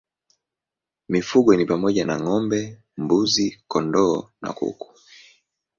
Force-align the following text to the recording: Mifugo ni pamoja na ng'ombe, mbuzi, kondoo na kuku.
Mifugo 1.11 1.51
ni 1.55 1.65
pamoja 1.69 2.03
na 2.05 2.15
ng'ombe, 2.21 2.61
mbuzi, 3.01 3.47
kondoo 3.71 4.17
na 4.41 4.49
kuku. 4.57 4.87